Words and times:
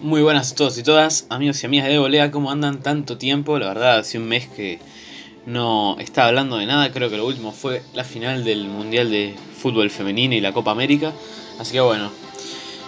Muy 0.00 0.22
buenas 0.22 0.52
a 0.52 0.54
todos 0.54 0.78
y 0.78 0.84
todas, 0.84 1.26
amigos 1.28 1.60
y 1.60 1.66
amigas 1.66 1.88
de 1.88 1.98
Volea, 1.98 2.30
¿cómo 2.30 2.52
andan 2.52 2.80
tanto 2.80 3.18
tiempo? 3.18 3.58
La 3.58 3.66
verdad, 3.66 3.98
hace 3.98 4.16
un 4.16 4.28
mes 4.28 4.46
que 4.46 4.78
no 5.44 5.96
estaba 5.98 6.28
hablando 6.28 6.56
de 6.56 6.66
nada, 6.66 6.92
creo 6.92 7.10
que 7.10 7.16
lo 7.16 7.26
último 7.26 7.50
fue 7.50 7.82
la 7.94 8.04
final 8.04 8.44
del 8.44 8.68
Mundial 8.68 9.10
de 9.10 9.34
Fútbol 9.60 9.90
Femenino 9.90 10.36
y 10.36 10.40
la 10.40 10.52
Copa 10.52 10.70
América. 10.70 11.12
Así 11.58 11.72
que 11.72 11.80
bueno, 11.80 12.12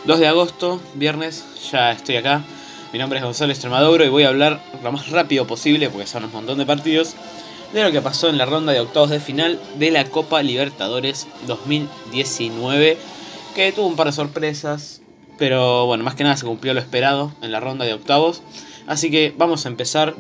2 0.04 0.20
de 0.20 0.28
agosto, 0.28 0.80
viernes, 0.94 1.44
ya 1.72 1.90
estoy 1.90 2.14
acá. 2.14 2.44
Mi 2.92 3.00
nombre 3.00 3.18
es 3.18 3.24
Gonzalo 3.24 3.50
Extremaduro 3.50 4.04
y 4.04 4.08
voy 4.08 4.22
a 4.22 4.28
hablar 4.28 4.62
lo 4.80 4.92
más 4.92 5.10
rápido 5.10 5.48
posible, 5.48 5.90
porque 5.90 6.06
son 6.06 6.24
un 6.24 6.30
montón 6.30 6.58
de 6.58 6.66
partidos, 6.66 7.16
de 7.72 7.82
lo 7.82 7.90
que 7.90 8.00
pasó 8.00 8.28
en 8.28 8.38
la 8.38 8.46
ronda 8.46 8.72
de 8.72 8.78
octavos 8.78 9.10
de 9.10 9.18
final 9.18 9.58
de 9.80 9.90
la 9.90 10.04
Copa 10.04 10.44
Libertadores 10.44 11.26
2019, 11.48 12.96
que 13.56 13.72
tuvo 13.72 13.88
un 13.88 13.96
par 13.96 14.06
de 14.06 14.12
sorpresas, 14.12 15.02
pero 15.40 15.86
bueno, 15.86 16.04
más 16.04 16.14
que 16.14 16.22
nada 16.22 16.36
se 16.36 16.44
cumplió 16.44 16.74
lo 16.74 16.80
esperado 16.80 17.32
en 17.40 17.50
la 17.50 17.60
ronda 17.60 17.86
de 17.86 17.94
octavos. 17.94 18.42
Así 18.86 19.10
que 19.10 19.34
vamos 19.38 19.64
a 19.64 19.70
empezar. 19.70 20.14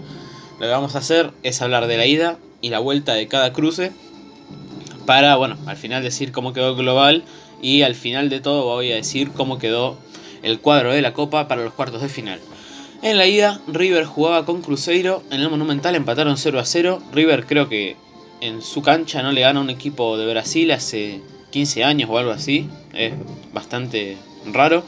Lo 0.58 0.66
que 0.66 0.72
vamos 0.72 0.94
a 0.94 0.98
hacer 0.98 1.30
es 1.42 1.60
hablar 1.60 1.86
de 1.88 1.98
la 1.98 2.06
ida 2.06 2.38
y 2.62 2.70
la 2.70 2.78
vuelta 2.78 3.12
de 3.12 3.28
cada 3.28 3.52
cruce. 3.52 3.92
Para, 5.04 5.36
bueno, 5.36 5.58
al 5.66 5.76
final 5.76 6.02
decir 6.02 6.32
cómo 6.32 6.54
quedó 6.54 6.70
el 6.70 6.76
global. 6.76 7.22
Y 7.60 7.82
al 7.82 7.94
final 7.94 8.30
de 8.30 8.40
todo 8.40 8.64
voy 8.64 8.92
a 8.92 8.94
decir 8.94 9.30
cómo 9.32 9.58
quedó 9.58 9.98
el 10.42 10.58
cuadro 10.58 10.90
de 10.90 11.02
la 11.02 11.12
copa 11.12 11.48
para 11.48 11.62
los 11.62 11.74
cuartos 11.74 12.00
de 12.00 12.08
final. 12.08 12.40
En 13.02 13.18
la 13.18 13.26
ida, 13.26 13.60
River 13.66 14.06
jugaba 14.06 14.46
con 14.46 14.62
Cruzeiro. 14.62 15.22
En 15.30 15.42
el 15.42 15.50
Monumental 15.50 15.96
empataron 15.96 16.38
0 16.38 16.60
a 16.60 16.64
0. 16.64 17.02
River 17.12 17.44
creo 17.44 17.68
que 17.68 17.96
en 18.40 18.62
su 18.62 18.80
cancha 18.80 19.22
no 19.22 19.32
le 19.32 19.42
gana 19.42 19.60
un 19.60 19.68
equipo 19.68 20.16
de 20.16 20.30
Brasil 20.32 20.70
hace 20.70 21.20
15 21.50 21.84
años 21.84 22.08
o 22.10 22.16
algo 22.16 22.30
así. 22.30 22.70
Es 22.94 23.12
bastante 23.52 24.16
raro. 24.50 24.82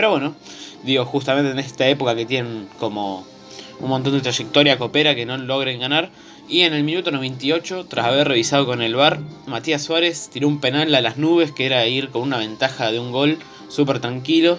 Pero 0.00 0.12
bueno, 0.12 0.34
digo, 0.82 1.04
justamente 1.04 1.50
en 1.50 1.58
esta 1.58 1.86
época 1.86 2.16
que 2.16 2.24
tienen 2.24 2.70
como 2.78 3.26
un 3.80 3.90
montón 3.90 4.14
de 4.14 4.22
trayectoria 4.22 4.78
coopera 4.78 5.14
que 5.14 5.26
no 5.26 5.36
logren 5.36 5.78
ganar. 5.78 6.08
Y 6.48 6.62
en 6.62 6.72
el 6.72 6.84
minuto 6.84 7.10
98, 7.10 7.84
tras 7.84 8.06
haber 8.06 8.28
revisado 8.28 8.64
con 8.64 8.80
el 8.80 8.94
VAR, 8.94 9.20
Matías 9.46 9.82
Suárez 9.82 10.30
tiró 10.32 10.48
un 10.48 10.58
penal 10.58 10.94
a 10.94 11.02
las 11.02 11.18
nubes 11.18 11.52
que 11.52 11.66
era 11.66 11.86
ir 11.86 12.08
con 12.08 12.22
una 12.22 12.38
ventaja 12.38 12.90
de 12.90 12.98
un 12.98 13.12
gol 13.12 13.36
súper 13.68 14.00
tranquilo 14.00 14.58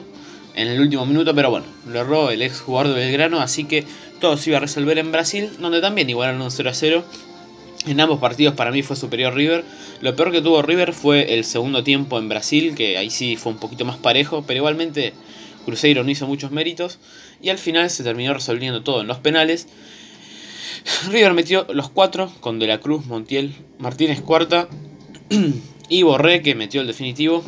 en 0.54 0.68
el 0.68 0.80
último 0.80 1.08
minuto, 1.08 1.34
pero 1.34 1.50
bueno, 1.50 1.66
lo 1.88 2.02
erró 2.02 2.30
el 2.30 2.44
ex 2.44 2.62
jugador 2.62 2.94
de 2.94 3.00
Belgrano, 3.00 3.42
así 3.42 3.64
que 3.64 3.84
todo 4.20 4.38
se 4.38 4.52
iba 4.52 4.58
a 4.58 4.62
resolver 4.62 5.00
en 5.00 5.12
Brasil, 5.12 5.50
donde 5.58 5.82
también 5.82 6.08
igualaron 6.08 6.40
un 6.44 6.52
0 6.52 6.70
a 6.70 6.74
0. 6.76 7.04
En 7.88 8.00
ambos 8.00 8.20
partidos 8.20 8.54
para 8.54 8.72
mí 8.72 8.84
fue 8.84 8.96
superior 8.96 9.34
River. 9.34 9.66
Lo 10.02 10.16
peor 10.16 10.32
que 10.32 10.42
tuvo 10.42 10.62
River 10.62 10.94
fue 10.94 11.34
el 11.34 11.44
segundo 11.44 11.84
tiempo 11.84 12.20
en 12.20 12.30
Brasil, 12.30 12.76
que 12.76 12.98
ahí 12.98 13.10
sí 13.10 13.38
fue 13.38 13.52
un 13.52 13.60
poquito 13.60 13.86
más 13.86 13.98
parejo, 13.98 14.44
pero 14.46 14.58
igualmente 14.58 15.14
Cruzeiro 15.66 16.04
no 16.04 16.12
hizo 16.12 16.28
muchos 16.28 16.52
méritos 16.52 17.00
y 17.42 17.50
al 17.50 17.58
final 17.58 17.90
se 17.90 18.04
terminó 18.04 18.34
resolviendo 18.34 18.84
todo 18.84 19.02
en 19.02 19.08
los 19.08 19.18
penales. 19.18 19.68
River 21.10 21.34
metió 21.34 21.66
los 21.74 21.90
cuatro 21.90 22.32
con 22.40 22.60
De 22.60 22.68
la 22.68 22.80
Cruz, 22.80 23.06
Montiel, 23.06 23.54
Martínez 23.80 24.22
cuarta 24.22 24.68
y 25.90 26.04
Borré 26.04 26.42
que 26.42 26.56
metió 26.56 26.82
el 26.82 26.88
definitivo. 26.88 27.44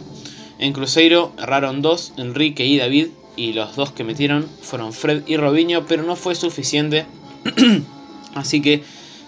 En 0.58 0.74
Cruzeiro 0.74 1.32
erraron 1.38 1.82
dos, 1.82 2.14
Enrique 2.18 2.66
y 2.66 2.78
David, 2.78 3.08
y 3.36 3.54
los 3.54 3.76
dos 3.76 3.92
que 3.92 4.04
metieron 4.04 4.48
fueron 4.62 4.94
Fred 4.94 5.24
y 5.28 5.38
Robinho, 5.38 5.86
pero 5.88 6.04
no 6.04 6.16
fue 6.16 6.36
suficiente. 6.36 7.06
Así 8.36 8.62
que 8.62 8.84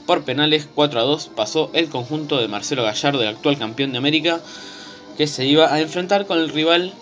por 0.06 0.24
penales 0.24 0.68
4 0.74 1.00
a 1.00 1.04
2 1.04 1.32
pasó 1.36 1.72
el 1.74 1.90
conjunto 1.90 2.40
de 2.40 2.48
Marcelo 2.48 2.84
Gallardo, 2.84 3.22
el 3.22 3.30
actual 3.30 3.58
campeón 3.58 3.92
de 3.92 3.98
América, 3.98 4.42
que 5.18 5.28
se 5.28 5.46
iba 5.46 5.74
a 5.74 5.80
enfrentar 5.80 6.26
con 6.26 6.40
el 6.40 6.50
rival 6.50 6.94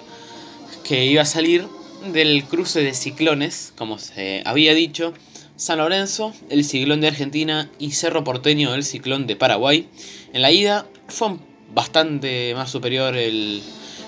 que 0.84 1.06
iba 1.06 1.22
a 1.22 1.26
salir 1.26 1.68
del 2.12 2.44
cruce 2.46 2.82
de 2.82 2.94
ciclones, 2.94 3.74
como 3.78 3.98
se 3.98 4.44
había 4.46 4.74
dicho, 4.74 5.14
San 5.56 5.78
Lorenzo, 5.78 6.34
el 6.50 6.66
ciclón 6.66 7.02
de 7.02 7.08
Argentina 7.08 7.70
y 7.80 7.92
Cerro 7.92 8.24
Porteño, 8.24 8.74
el 8.74 8.84
ciclón 8.84 9.28
de 9.28 9.36
Paraguay. 9.36 9.88
En 10.34 10.42
la 10.42 10.52
ida 10.52 10.88
fue 11.08 11.38
bastante 11.74 12.54
más 12.56 12.72
superior 12.72 13.16
el 13.16 13.62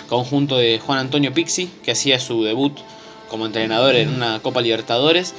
conjunto 0.09 0.57
de 0.57 0.79
Juan 0.79 0.99
Antonio 0.99 1.33
Pixi, 1.33 1.69
que 1.83 1.91
hacía 1.91 2.19
su 2.19 2.43
debut 2.43 2.77
como 3.29 3.45
entrenador 3.45 3.95
en 3.95 4.09
una 4.09 4.41
Copa 4.41 4.61
Libertadores. 4.61 5.33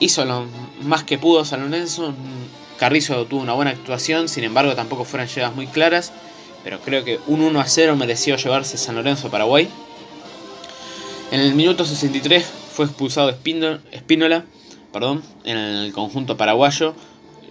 Hizo 0.00 0.24
lo 0.24 0.46
más 0.82 1.04
que 1.04 1.18
pudo 1.18 1.44
San 1.44 1.62
Lorenzo. 1.62 2.14
Carrizo 2.82 3.26
tuvo 3.26 3.42
una 3.42 3.52
buena 3.52 3.70
actuación, 3.70 4.28
sin 4.28 4.42
embargo 4.42 4.74
tampoco 4.74 5.04
fueron 5.04 5.28
llegadas 5.28 5.54
muy 5.54 5.68
claras. 5.68 6.12
Pero 6.64 6.80
creo 6.80 7.04
que 7.04 7.20
un 7.28 7.40
1 7.40 7.60
a 7.60 7.64
0 7.64 7.94
mereció 7.94 8.34
llevarse 8.34 8.76
San 8.76 8.96
Lorenzo 8.96 9.30
Paraguay. 9.30 9.68
En 11.30 11.38
el 11.38 11.54
minuto 11.54 11.84
63 11.84 12.44
fue 12.74 12.86
expulsado 12.86 13.30
Espínola 13.30 14.44
perdón, 14.92 15.22
en 15.44 15.58
el 15.58 15.92
conjunto 15.92 16.36
paraguayo, 16.36 16.96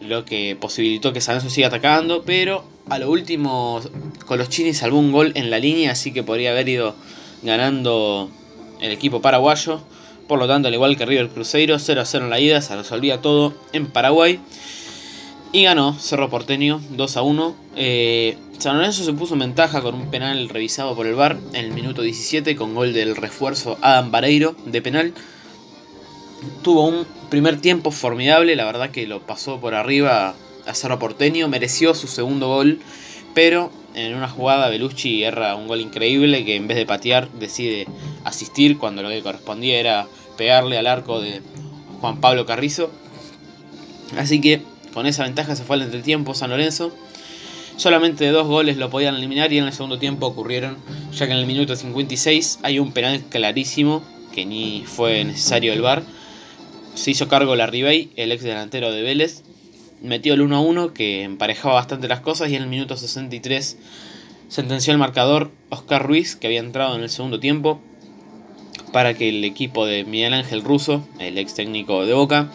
lo 0.02 0.26
que 0.26 0.58
posibilitó 0.60 1.14
que 1.14 1.22
San 1.22 1.50
siga 1.50 1.68
atacando, 1.68 2.24
pero 2.24 2.66
a 2.90 3.00
lo 3.00 3.10
último 3.10 3.80
Coloschini 4.26 4.74
salvó 4.74 5.00
un 5.00 5.14
gol 5.14 5.32
en 5.36 5.50
la 5.50 5.60
línea, 5.60 5.94
así 5.94 6.12
que 6.12 6.24
podría 6.24 6.52
haber 6.52 6.68
ido 6.68 6.94
ganando 7.42 8.30
el 8.82 8.92
equipo 8.92 9.22
paraguayo. 9.22 9.80
Por 10.28 10.40
lo 10.40 10.48
tanto, 10.48 10.68
al 10.68 10.74
igual 10.74 10.98
que 10.98 11.06
River 11.06 11.30
Cruzeiro, 11.30 11.80
0 11.80 12.02
a 12.02 12.06
0 12.06 12.26
en 12.26 12.30
la 12.30 12.40
ida, 12.42 12.62
se 12.62 12.76
resolvía 12.76 13.22
todo 13.22 13.54
en 13.72 13.88
Paraguay. 13.88 14.42
Y 15.54 15.64
ganó 15.64 15.94
Cerro 16.00 16.30
Porteño 16.30 16.80
2 16.92 17.18
a 17.18 17.22
1. 17.24 17.56
Eh, 17.76 18.38
San 18.58 18.78
Lorenzo 18.78 19.04
se 19.04 19.12
puso 19.12 19.34
en 19.34 19.42
ventaja 19.42 19.82
con 19.82 19.96
un 19.96 20.10
penal 20.10 20.48
revisado 20.48 20.96
por 20.96 21.08
el 21.08 21.16
VAR 21.16 21.38
en 21.52 21.66
el 21.66 21.72
minuto 21.72 22.04
17 22.04 22.56
con 22.56 22.74
gol 22.74 22.94
del 22.94 23.18
refuerzo 23.18 23.78
Adam 23.82 24.12
Vareiro 24.12 24.56
de 24.66 24.82
penal. 24.82 25.14
Tuvo 26.62 26.88
un 26.88 27.06
primer 27.30 27.60
tiempo 27.60 27.92
formidable, 27.92 28.56
la 28.56 28.64
verdad 28.64 28.92
que 28.92 29.06
lo 29.08 29.20
pasó 29.22 29.60
por 29.60 29.76
arriba 29.76 30.36
a 30.66 30.74
Cerro 30.74 31.00
Porteño, 31.00 31.50
mereció 31.50 31.96
su 31.96 32.08
segundo 32.08 32.48
gol, 32.48 32.80
pero 33.34 33.72
en 33.94 34.16
una 34.16 34.30
jugada 34.30 34.70
Belucci 34.70 35.24
erra 35.24 35.56
un 35.56 35.68
gol 35.68 35.82
increíble 35.82 36.46
que 36.46 36.56
en 36.56 36.70
vez 36.70 36.78
de 36.78 36.86
patear 36.86 37.30
decide 37.30 37.88
asistir 38.24 38.78
cuando 38.78 39.04
lo 39.04 39.10
que 39.10 39.22
correspondía 39.22 39.78
era 39.80 40.08
pegarle 40.38 40.78
al 40.78 40.88
arco 40.88 41.20
de 41.20 41.42
Juan 42.00 42.22
Pablo 42.22 42.46
Carrizo. 42.46 42.90
Así 44.18 44.40
que 44.40 44.62
con 44.94 45.06
esa 45.06 45.24
ventaja 45.24 45.56
se 45.56 45.64
fue 45.64 45.76
al 45.76 45.84
entretiempo 45.84 46.34
San 46.34 46.50
Lorenzo. 46.50 46.96
Solamente 47.78 48.28
dos 48.30 48.48
goles 48.48 48.78
lo 48.78 48.90
podían 48.90 49.16
eliminar 49.16 49.52
y 49.54 49.58
en 49.58 49.66
el 49.66 49.74
segundo 49.74 49.98
tiempo 49.98 50.28
ocurrieron, 50.28 50.78
ya 51.14 51.26
que 51.26 51.34
en 51.34 51.40
el 51.40 51.48
minuto 51.48 51.76
56 51.76 52.60
hay 52.64 52.80
un 52.80 52.92
penal 52.92 53.24
clarísimo 53.30 54.04
que 54.34 54.46
ni 54.46 54.84
fue 54.86 55.24
necesario 55.24 55.74
el 55.74 55.82
VAR. 55.82 56.04
Se 56.96 57.12
hizo 57.12 57.28
cargo 57.28 57.56
la 57.56 57.68
Ribey, 57.68 58.12
el 58.16 58.32
ex 58.32 58.44
delantero 58.44 58.92
de 58.92 59.02
Vélez, 59.02 59.44
metió 60.02 60.34
el 60.34 60.42
1 60.42 60.56
a 60.56 60.62
1 60.62 60.94
que 60.94 61.24
emparejaba 61.24 61.76
bastante 61.76 62.08
las 62.08 62.20
cosas 62.20 62.50
y 62.50 62.56
en 62.56 62.64
el 62.64 62.70
minuto 62.70 62.98
63 62.98 63.78
sentenció 64.48 64.92
el 64.92 65.00
marcador 65.00 65.52
Oscar 65.70 66.06
Ruiz, 66.06 66.36
que 66.36 66.48
había 66.48 66.60
entrado 66.60 66.96
en 66.96 67.04
el 67.04 67.10
segundo 67.10 67.40
tiempo, 67.40 67.80
para 68.92 69.14
que 69.14 69.30
el 69.30 69.44
equipo 69.46 69.86
de 69.86 70.04
Miguel 70.04 70.34
Ángel 70.34 70.62
Russo, 70.62 71.08
el 71.20 71.38
ex 71.38 71.54
técnico 71.54 72.06
de 72.06 72.14
Boca, 72.14 72.52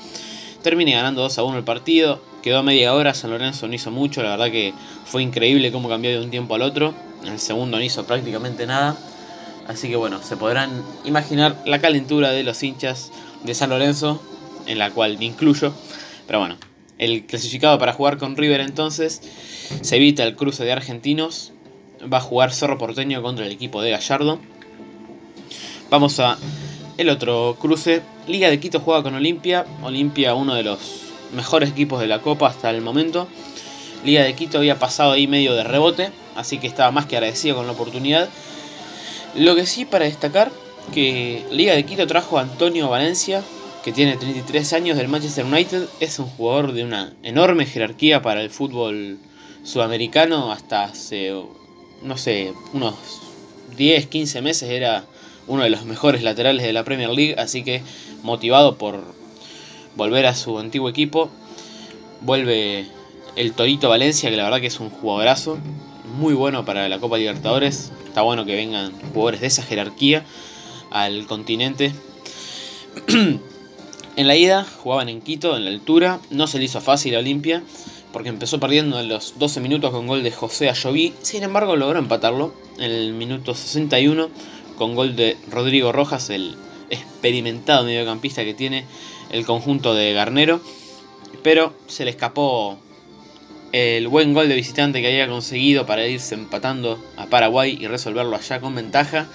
termine 0.66 0.90
ganando 0.90 1.22
2 1.22 1.38
a 1.38 1.44
1 1.44 1.58
el 1.58 1.62
partido. 1.62 2.20
Quedó 2.42 2.64
media 2.64 2.92
hora, 2.92 3.14
San 3.14 3.30
Lorenzo 3.30 3.68
no 3.68 3.74
hizo 3.74 3.92
mucho, 3.92 4.24
la 4.24 4.30
verdad 4.30 4.50
que 4.50 4.74
fue 5.04 5.22
increíble 5.22 5.70
cómo 5.70 5.88
cambió 5.88 6.10
de 6.10 6.20
un 6.20 6.28
tiempo 6.28 6.56
al 6.56 6.62
otro. 6.62 6.92
En 7.22 7.28
el 7.28 7.38
segundo 7.38 7.76
no 7.76 7.84
hizo 7.84 8.04
prácticamente 8.04 8.66
nada. 8.66 8.96
Así 9.68 9.88
que 9.88 9.94
bueno, 9.94 10.20
se 10.24 10.36
podrán 10.36 10.82
imaginar 11.04 11.62
la 11.66 11.80
calentura 11.80 12.32
de 12.32 12.42
los 12.42 12.60
hinchas 12.64 13.12
de 13.44 13.54
San 13.54 13.70
Lorenzo, 13.70 14.20
en 14.66 14.80
la 14.80 14.90
cual 14.90 15.16
me 15.18 15.26
incluyo. 15.26 15.72
Pero 16.26 16.40
bueno, 16.40 16.56
el 16.98 17.26
clasificado 17.26 17.78
para 17.78 17.92
jugar 17.92 18.18
con 18.18 18.36
River 18.36 18.60
entonces 18.60 19.22
se 19.82 19.94
evita 19.94 20.24
el 20.24 20.34
cruce 20.34 20.64
de 20.64 20.72
argentinos. 20.72 21.52
Va 22.12 22.18
a 22.18 22.22
jugar 22.22 22.52
Cerro 22.52 22.76
Porteño 22.76 23.22
contra 23.22 23.46
el 23.46 23.52
equipo 23.52 23.82
de 23.82 23.92
Gallardo. 23.92 24.40
Vamos 25.90 26.18
a 26.18 26.36
el 26.96 27.10
otro 27.10 27.56
cruce, 27.60 28.02
Liga 28.26 28.48
de 28.48 28.58
Quito 28.58 28.80
juega 28.80 29.02
con 29.02 29.14
Olimpia. 29.14 29.66
Olimpia, 29.82 30.34
uno 30.34 30.54
de 30.54 30.62
los 30.62 30.78
mejores 31.34 31.70
equipos 31.70 32.00
de 32.00 32.06
la 32.06 32.20
Copa 32.20 32.48
hasta 32.48 32.70
el 32.70 32.80
momento. 32.80 33.28
Liga 34.04 34.22
de 34.22 34.34
Quito 34.34 34.58
había 34.58 34.78
pasado 34.78 35.12
ahí 35.12 35.26
medio 35.26 35.54
de 35.54 35.64
rebote, 35.64 36.10
así 36.36 36.58
que 36.58 36.66
estaba 36.66 36.90
más 36.90 37.06
que 37.06 37.16
agradecido 37.16 37.56
con 37.56 37.66
la 37.66 37.72
oportunidad. 37.72 38.28
Lo 39.34 39.54
que 39.54 39.66
sí 39.66 39.84
para 39.84 40.04
destacar, 40.04 40.50
que 40.94 41.44
Liga 41.50 41.74
de 41.74 41.84
Quito 41.84 42.06
trajo 42.06 42.38
a 42.38 42.42
Antonio 42.42 42.88
Valencia, 42.88 43.42
que 43.84 43.92
tiene 43.92 44.16
33 44.16 44.72
años 44.72 44.96
del 44.96 45.08
Manchester 45.08 45.44
United, 45.44 45.86
es 46.00 46.18
un 46.18 46.26
jugador 46.26 46.72
de 46.72 46.84
una 46.84 47.12
enorme 47.22 47.66
jerarquía 47.66 48.22
para 48.22 48.42
el 48.42 48.50
fútbol 48.50 49.18
sudamericano, 49.64 50.50
hasta 50.52 50.84
hace, 50.84 51.34
no 52.02 52.16
sé, 52.16 52.52
unos 52.72 52.94
10, 53.76 54.06
15 54.06 54.42
meses 54.42 54.70
era 54.70 55.04
uno 55.46 55.62
de 55.62 55.70
los 55.70 55.84
mejores 55.84 56.22
laterales 56.22 56.64
de 56.64 56.72
la 56.72 56.84
Premier 56.84 57.10
League, 57.10 57.34
así 57.38 57.62
que 57.62 57.82
motivado 58.22 58.76
por 58.76 59.02
volver 59.96 60.26
a 60.26 60.34
su 60.34 60.58
antiguo 60.58 60.88
equipo, 60.88 61.30
vuelve 62.20 62.86
el 63.36 63.52
Torito 63.52 63.88
Valencia, 63.88 64.30
que 64.30 64.36
la 64.36 64.44
verdad 64.44 64.60
que 64.60 64.66
es 64.66 64.80
un 64.80 64.90
jugadorazo, 64.90 65.58
muy 66.18 66.34
bueno 66.34 66.64
para 66.64 66.88
la 66.88 66.98
Copa 66.98 67.18
Libertadores, 67.18 67.92
está 68.06 68.22
bueno 68.22 68.44
que 68.44 68.54
vengan 68.54 68.92
jugadores 69.12 69.40
de 69.40 69.46
esa 69.48 69.62
jerarquía 69.62 70.24
al 70.90 71.26
continente. 71.26 71.92
en 73.08 74.26
la 74.26 74.36
ida 74.36 74.64
jugaban 74.82 75.08
en 75.08 75.20
Quito, 75.20 75.56
en 75.56 75.64
la 75.64 75.70
altura, 75.70 76.20
no 76.30 76.46
se 76.46 76.58
le 76.58 76.64
hizo 76.64 76.80
fácil 76.80 77.14
a 77.14 77.18
Olimpia, 77.18 77.62
porque 78.12 78.30
empezó 78.30 78.58
perdiendo 78.58 78.98
en 78.98 79.08
los 79.08 79.38
12 79.38 79.60
minutos 79.60 79.90
con 79.90 80.06
gol 80.06 80.22
de 80.22 80.30
José 80.30 80.70
Ayoví, 80.70 81.12
sin 81.20 81.42
embargo 81.42 81.76
logró 81.76 81.98
empatarlo 81.98 82.54
en 82.78 82.90
el 82.90 83.12
minuto 83.12 83.54
61 83.54 84.30
con 84.76 84.94
gol 84.94 85.16
de 85.16 85.36
Rodrigo 85.50 85.92
Rojas, 85.92 86.30
el 86.30 86.56
experimentado 86.90 87.84
mediocampista 87.84 88.44
que 88.44 88.54
tiene 88.54 88.84
el 89.30 89.44
conjunto 89.44 89.94
de 89.94 90.12
Garnero, 90.12 90.60
pero 91.42 91.74
se 91.86 92.04
le 92.04 92.10
escapó 92.10 92.78
el 93.72 94.08
buen 94.08 94.32
gol 94.32 94.48
de 94.48 94.54
visitante 94.54 95.00
que 95.00 95.08
había 95.08 95.28
conseguido 95.28 95.86
para 95.86 96.06
irse 96.06 96.34
empatando 96.34 97.02
a 97.16 97.26
Paraguay 97.26 97.76
y 97.80 97.86
resolverlo 97.86 98.36
allá 98.36 98.60
con 98.60 98.74
ventaja, 98.74 99.28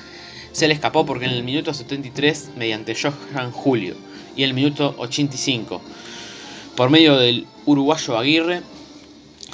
se 0.52 0.68
le 0.68 0.74
escapó 0.74 1.06
porque 1.06 1.26
en 1.26 1.32
el 1.32 1.44
minuto 1.44 1.74
73, 1.74 2.52
mediante 2.56 2.96
Johan 2.96 3.52
Julio, 3.52 3.96
y 4.36 4.44
el 4.44 4.54
minuto 4.54 4.96
85, 4.98 5.82
por 6.76 6.90
medio 6.90 7.18
del 7.18 7.46
uruguayo 7.66 8.18
Aguirre, 8.18 8.62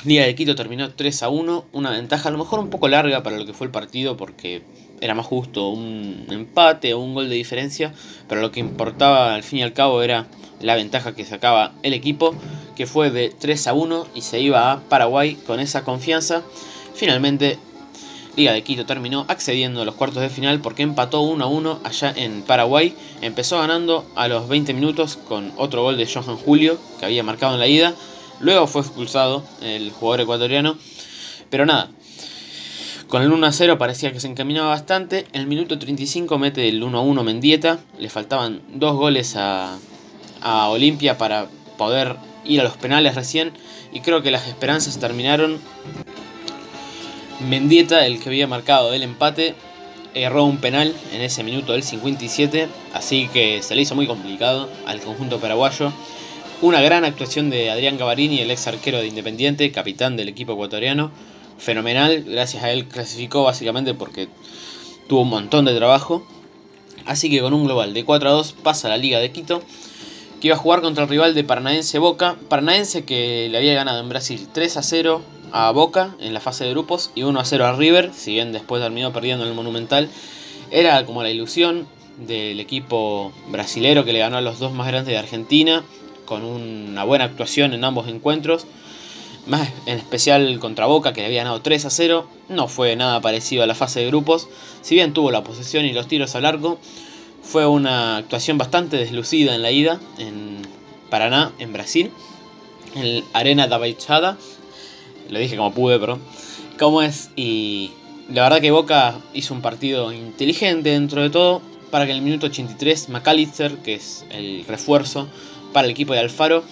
Liga 0.03 0.25
de 0.25 0.35
Quito 0.35 0.55
terminó 0.55 0.91
3 0.91 1.23
a 1.23 1.29
1, 1.29 1.65
una 1.73 1.91
ventaja 1.91 2.29
a 2.29 2.31
lo 2.31 2.37
mejor 2.37 2.59
un 2.59 2.69
poco 2.69 2.87
larga 2.87 3.23
para 3.23 3.37
lo 3.37 3.45
que 3.45 3.53
fue 3.53 3.65
el 3.65 3.71
partido 3.71 4.15
porque 4.15 4.61
era 5.01 5.15
más 5.15 5.25
justo 5.25 5.69
un 5.69 6.27
empate 6.29 6.93
o 6.93 6.99
un 6.99 7.13
gol 7.13 7.29
de 7.29 7.35
diferencia, 7.35 7.93
pero 8.29 8.41
lo 8.41 8.51
que 8.51 8.59
importaba 8.59 9.33
al 9.33 9.43
fin 9.43 9.59
y 9.59 9.63
al 9.63 9.73
cabo 9.73 10.01
era 10.01 10.27
la 10.61 10.75
ventaja 10.75 11.15
que 11.15 11.25
sacaba 11.25 11.73
el 11.83 11.93
equipo, 11.93 12.35
que 12.75 12.85
fue 12.85 13.09
de 13.09 13.29
3 13.29 13.67
a 13.67 13.73
1 13.73 14.07
y 14.15 14.21
se 14.21 14.39
iba 14.39 14.71
a 14.71 14.79
Paraguay 14.81 15.35
con 15.47 15.59
esa 15.59 15.83
confianza. 15.83 16.43
Finalmente, 16.93 17.57
Liga 18.35 18.53
de 18.53 18.61
Quito 18.61 18.85
terminó 18.85 19.25
accediendo 19.27 19.81
a 19.81 19.85
los 19.85 19.95
cuartos 19.95 20.21
de 20.21 20.29
final 20.29 20.61
porque 20.61 20.83
empató 20.83 21.21
1 21.21 21.43
a 21.43 21.47
1 21.47 21.79
allá 21.83 22.13
en 22.15 22.43
Paraguay. 22.43 22.95
Empezó 23.21 23.57
ganando 23.57 24.05
a 24.15 24.27
los 24.27 24.47
20 24.47 24.73
minutos 24.75 25.17
con 25.27 25.51
otro 25.57 25.81
gol 25.81 25.97
de 25.97 26.05
Johan 26.05 26.37
Julio 26.37 26.77
que 26.99 27.05
había 27.05 27.23
marcado 27.23 27.55
en 27.55 27.59
la 27.59 27.67
ida. 27.67 27.95
Luego 28.39 28.67
fue 28.67 28.81
expulsado 28.81 29.43
el 29.61 29.91
jugador 29.91 30.21
ecuatoriano. 30.21 30.77
Pero 31.49 31.65
nada, 31.65 31.89
con 33.07 33.21
el 33.21 33.31
1 33.31 33.47
a 33.47 33.51
0 33.51 33.77
parecía 33.77 34.11
que 34.11 34.19
se 34.19 34.27
encaminaba 34.27 34.67
bastante. 34.67 35.25
En 35.31 35.41
el 35.41 35.47
minuto 35.47 35.79
35 35.79 36.37
mete 36.37 36.67
el 36.67 36.83
1 36.83 36.97
a 36.97 37.01
1 37.01 37.23
Mendieta. 37.23 37.79
Le 37.97 38.09
faltaban 38.09 38.61
dos 38.73 38.95
goles 38.95 39.35
a, 39.37 39.77
a 40.41 40.69
Olimpia 40.69 41.17
para 41.17 41.47
poder 41.77 42.17
ir 42.43 42.59
a 42.59 42.63
los 42.63 42.77
penales 42.77 43.15
recién. 43.15 43.53
Y 43.93 44.01
creo 44.01 44.21
que 44.21 44.31
las 44.31 44.47
esperanzas 44.47 44.99
terminaron. 44.99 45.57
Mendieta, 47.47 48.05
el 48.05 48.19
que 48.19 48.29
había 48.29 48.47
marcado 48.47 48.93
el 48.93 49.03
empate, 49.03 49.55
erró 50.13 50.43
un 50.43 50.57
penal 50.57 50.93
en 51.13 51.21
ese 51.21 51.43
minuto 51.43 51.73
del 51.73 51.83
57. 51.83 52.67
Así 52.93 53.29
que 53.29 53.63
se 53.63 53.75
le 53.75 53.83
hizo 53.83 53.95
muy 53.95 54.07
complicado 54.07 54.69
al 54.85 54.99
conjunto 54.99 55.39
paraguayo. 55.39 55.93
Una 56.59 56.81
gran 56.81 57.05
actuación 57.05 57.51
de 57.51 57.69
Adrián 57.69 57.99
Gavarini, 57.99 58.39
el 58.39 58.49
ex 58.49 58.65
arquero 58.65 58.97
de 58.97 59.05
Independiente, 59.05 59.71
capitán 59.71 60.17
del 60.17 60.27
equipo 60.27 60.53
ecuatoriano. 60.53 61.11
Fenomenal, 61.59 62.23
gracias 62.23 62.63
a 62.63 62.71
él 62.71 62.87
clasificó 62.87 63.43
básicamente 63.43 63.93
porque 63.93 64.27
tuvo 65.07 65.21
un 65.21 65.29
montón 65.29 65.65
de 65.65 65.75
trabajo. 65.75 66.25
Así 67.05 67.29
que 67.29 67.41
con 67.41 67.53
un 67.53 67.65
global 67.65 67.93
de 67.93 68.03
4 68.03 68.27
a 68.27 68.31
2 68.31 68.53
pasa 68.63 68.87
a 68.87 68.89
la 68.89 68.97
Liga 68.97 69.19
de 69.19 69.31
Quito 69.31 69.61
que 70.41 70.47
iba 70.47 70.55
a 70.55 70.59
jugar 70.59 70.81
contra 70.81 71.03
el 71.03 71.09
rival 71.11 71.35
de 71.35 71.43
Paranaense 71.43 71.99
Boca. 71.99 72.37
Paranaense 72.49 73.05
que 73.05 73.49
le 73.51 73.57
había 73.59 73.75
ganado 73.75 73.99
en 73.99 74.09
Brasil 74.09 74.47
3 74.51 74.77
a 74.77 74.81
0 74.81 75.21
a 75.51 75.69
Boca 75.69 76.15
en 76.19 76.33
la 76.33 76.39
fase 76.39 76.63
de 76.63 76.71
grupos 76.71 77.11
y 77.13 77.21
1 77.21 77.39
a 77.39 77.45
0 77.45 77.67
a 77.67 77.73
River, 77.73 78.11
si 78.15 78.31
bien 78.31 78.51
después 78.51 78.81
terminó 78.81 79.13
perdiendo 79.13 79.43
en 79.43 79.51
el 79.51 79.55
Monumental. 79.55 80.09
Era 80.71 81.05
como 81.05 81.21
la 81.21 81.29
ilusión 81.29 81.87
del 82.17 82.59
equipo 82.59 83.31
brasilero 83.49 84.05
que 84.05 84.13
le 84.13 84.19
ganó 84.19 84.37
a 84.37 84.41
los 84.41 84.57
dos 84.57 84.73
más 84.73 84.87
grandes 84.87 85.11
de 85.11 85.19
Argentina, 85.19 85.83
con 86.27 86.43
una 86.43 87.03
buena 87.05 87.23
actuación 87.23 87.73
en 87.73 87.83
ambos 87.83 88.07
encuentros. 88.07 88.67
Más 89.47 89.69
en 89.85 89.97
especial 89.97 90.59
contra 90.59 90.85
Boca, 90.85 91.13
que 91.13 91.21
le 91.21 91.27
había 91.27 91.39
ganado 91.39 91.61
3 91.61 91.85
a 91.85 91.89
0. 91.89 92.29
No 92.49 92.67
fue 92.67 92.95
nada 92.95 93.21
parecido 93.21 93.63
a 93.63 93.65
la 93.65 93.73
fase 93.73 94.01
de 94.01 94.07
grupos. 94.07 94.47
Si 94.81 94.93
bien 94.93 95.13
tuvo 95.13 95.31
la 95.31 95.43
posesión 95.43 95.85
y 95.85 95.93
los 95.93 96.07
tiros 96.07 96.35
al 96.35 96.45
arco, 96.45 96.77
fue 97.41 97.65
una 97.65 98.17
actuación 98.17 98.57
bastante 98.57 98.97
deslucida 98.97 99.55
en 99.55 99.61
la 99.61 99.71
ida 99.71 99.99
en 100.19 100.61
Paraná, 101.09 101.53
en 101.59 101.71
Brasil. 101.71 102.11
En 102.93 103.23
Arena 103.33 103.67
da 103.67 103.77
Baixada. 103.77 104.37
Lo 105.29 105.39
dije 105.39 105.55
como 105.55 105.73
pude, 105.73 105.97
perdón. 105.97 106.21
¿Cómo 106.77 107.01
es? 107.01 107.29
Y 107.37 107.91
la 108.29 108.43
verdad 108.43 108.59
que 108.59 108.71
Boca 108.71 109.17
hizo 109.33 109.53
un 109.53 109.61
partido 109.61 110.11
inteligente 110.11 110.89
dentro 110.89 111.21
de 111.21 111.29
todo. 111.29 111.61
Para 111.89 112.05
que 112.05 112.11
en 112.11 112.17
el 112.17 112.23
minuto 112.23 112.47
83 112.47 113.07
McAllister, 113.07 113.77
que 113.77 113.93
es 113.93 114.25
el 114.29 114.65
refuerzo 114.67 115.29
para 115.77 115.85
el 115.85 115.91
equipo 115.91 116.13
de 116.13 116.19
Alfaro, 116.21 116.63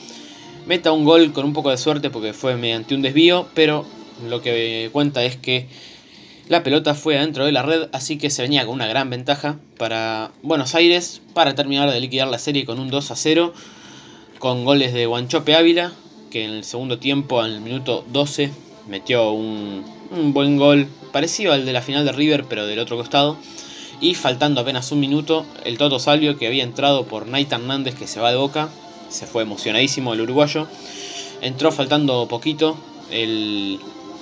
meta 0.65 0.91
un 0.91 1.05
gol 1.05 1.31
con 1.31 1.45
un 1.45 1.53
poco 1.53 1.69
de 1.69 1.77
suerte 1.77 2.09
porque 2.09 2.33
fue 2.33 2.55
mediante 2.55 2.95
un 2.95 3.03
desvío. 3.03 3.47
Pero 3.53 3.85
lo 4.27 4.41
que 4.41 4.89
cuenta 4.91 5.23
es 5.23 5.37
que 5.37 5.67
la 6.47 6.63
pelota 6.63 6.95
fue 6.95 7.15
adentro 7.15 7.45
de 7.45 7.51
la 7.51 7.61
red, 7.61 7.87
así 7.91 8.17
que 8.17 8.31
se 8.31 8.41
venía 8.41 8.65
con 8.65 8.73
una 8.73 8.87
gran 8.87 9.11
ventaja 9.11 9.59
para 9.77 10.31
Buenos 10.41 10.73
Aires 10.73 11.21
para 11.35 11.53
terminar 11.53 11.91
de 11.91 11.99
liquidar 11.99 12.27
la 12.29 12.39
serie 12.39 12.65
con 12.65 12.79
un 12.79 12.89
2 12.89 13.11
a 13.11 13.15
0, 13.15 13.53
con 14.39 14.65
goles 14.65 14.91
de 14.91 15.05
Guanchope 15.05 15.53
Ávila, 15.53 15.91
que 16.31 16.43
en 16.43 16.49
el 16.49 16.63
segundo 16.63 16.97
tiempo, 16.97 17.41
al 17.41 17.61
minuto 17.61 18.03
12, 18.11 18.49
metió 18.87 19.33
un, 19.33 19.85
buen 20.33 20.57
gol 20.57 20.87
parecido 21.11 21.53
al 21.53 21.67
de 21.67 21.73
la 21.73 21.83
final 21.83 22.05
de 22.05 22.11
River, 22.11 22.45
pero 22.49 22.65
del 22.65 22.79
otro 22.79 22.97
costado. 22.97 23.37
Y 24.01 24.15
faltando 24.15 24.61
apenas 24.61 24.91
un 24.91 24.99
minuto, 24.99 25.45
el 25.63 25.77
Toto 25.77 25.99
Salvio, 25.99 26.39
que 26.39 26.47
había 26.47 26.63
entrado 26.63 27.05
por 27.05 27.27
Naita 27.27 27.57
Hernández, 27.57 27.93
que 27.93 28.07
se 28.07 28.19
va 28.19 28.31
de 28.31 28.37
boca, 28.37 28.69
se 29.09 29.25
fue 29.27 29.43
emocionadísimo 29.43 30.13
el 30.13 30.21
uruguayo. 30.21 30.67
Entró 31.41 31.71
faltando 31.71 32.27
poquito 32.27 32.77
el 33.11 33.79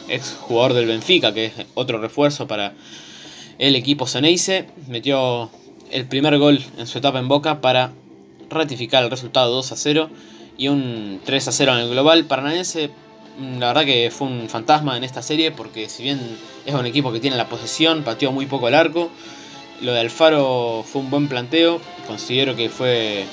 ex 0.08 0.36
jugador 0.42 0.74
del 0.74 0.86
Benfica, 0.86 1.34
que 1.34 1.46
es 1.46 1.54
otro 1.74 2.00
refuerzo 2.00 2.48
para 2.48 2.74
el 3.60 3.76
equipo 3.76 4.08
Ceneice, 4.08 4.68
metió 4.88 5.50
el 5.92 6.06
primer 6.06 6.38
gol 6.38 6.64
en 6.78 6.88
su 6.88 6.98
etapa 6.98 7.20
en 7.20 7.28
Boca 7.28 7.62
para 7.62 7.92
ratificar 8.50 9.04
el 9.04 9.12
resultado 9.12 9.54
2 9.54 9.72
a 9.72 9.76
0 9.76 10.10
y 10.58 10.68
un 10.68 11.22
3 11.24 11.48
a 11.48 11.52
0 11.52 11.74
en 11.74 11.80
el 11.80 11.90
global. 11.90 12.26
Paranaense, 12.26 12.90
mm, 13.38 13.60
la 13.60 13.68
verdad 13.68 13.86
que 13.86 14.12
fue 14.12 14.28
un 14.28 14.50
fantasma 14.50 14.98
en 14.98 15.04
esta 15.04 15.22
serie 15.22 15.52
porque 15.52 15.90
si 15.90 16.04
bien 16.04 16.20
es 16.66 16.74
un 16.74 16.86
equipo 16.86 17.12
que 17.12 17.20
tiene 17.20 17.38
la 17.38 17.48
posesión, 17.48 18.04
pateó 18.04 18.32
muy 18.32 18.46
poco 18.46 18.68
el 18.68 18.76
arco. 18.76 19.10
Lo 19.82 19.94
de 19.94 20.00
Alfaro 20.00 20.84
fue 20.86 21.02
un 21.02 21.10
buen 21.10 21.28
planteo, 21.28 21.80
considero 22.08 22.56
que 22.56 22.70
fue 22.70 23.26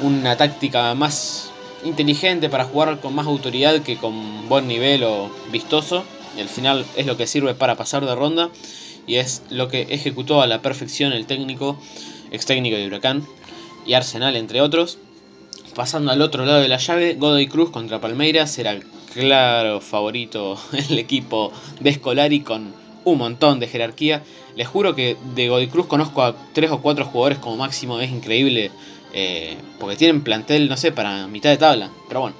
una 0.00 0.36
táctica 0.36 0.94
más 0.94 1.50
inteligente 1.84 2.48
para 2.48 2.64
jugar 2.64 3.00
con 3.00 3.14
más 3.14 3.26
autoridad 3.26 3.82
que 3.82 3.96
con 3.96 4.48
buen 4.48 4.68
nivel 4.68 5.04
o 5.04 5.30
vistoso. 5.50 6.04
Y 6.36 6.40
al 6.40 6.48
final 6.48 6.84
es 6.96 7.06
lo 7.06 7.16
que 7.16 7.26
sirve 7.26 7.54
para 7.54 7.76
pasar 7.76 8.04
de 8.04 8.14
ronda. 8.14 8.50
Y 9.06 9.16
es 9.16 9.42
lo 9.50 9.68
que 9.68 9.82
ejecutó 9.90 10.42
a 10.42 10.46
la 10.46 10.62
perfección 10.62 11.12
el 11.12 11.26
técnico, 11.26 11.78
ex 12.30 12.44
técnico 12.44 12.76
de 12.76 12.86
Huracán 12.86 13.26
y 13.86 13.94
Arsenal, 13.94 14.36
entre 14.36 14.60
otros. 14.60 14.98
Pasando 15.74 16.10
al 16.10 16.22
otro 16.22 16.44
lado 16.44 16.60
de 16.60 16.68
la 16.68 16.78
llave, 16.78 17.14
Godoy 17.14 17.46
Cruz 17.46 17.70
contra 17.70 18.00
Palmeiras 18.00 18.58
era 18.58 18.78
claro 19.12 19.80
favorito 19.80 20.58
el 20.90 20.98
equipo 20.98 21.52
de 21.80 21.94
Scolari 21.94 22.40
con 22.40 22.74
un 23.04 23.18
montón 23.18 23.60
de 23.60 23.68
jerarquía. 23.68 24.22
Les 24.56 24.66
juro 24.66 24.94
que 24.94 25.16
de 25.34 25.48
Godoy 25.48 25.68
Cruz 25.68 25.86
conozco 25.86 26.22
a 26.22 26.34
tres 26.52 26.70
o 26.70 26.80
cuatro 26.80 27.04
jugadores 27.04 27.38
como 27.38 27.56
máximo, 27.56 28.00
es 28.00 28.10
increíble 28.10 28.72
eh, 29.12 29.56
porque 29.78 29.96
tienen 29.96 30.22
plantel, 30.22 30.68
no 30.68 30.76
sé, 30.76 30.92
para 30.92 31.26
mitad 31.26 31.50
de 31.50 31.56
tabla. 31.56 31.90
Pero 32.08 32.20
bueno, 32.20 32.36